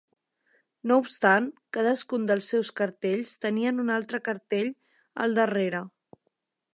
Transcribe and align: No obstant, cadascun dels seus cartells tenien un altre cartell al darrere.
No 0.91 0.95
obstant, 1.01 1.49
cadascun 1.77 2.25
dels 2.31 2.49
seus 2.53 2.73
cartells 2.81 3.35
tenien 3.45 3.83
un 3.85 3.91
altre 3.97 4.23
cartell 4.29 4.73
al 5.27 5.37
darrere. 5.41 5.83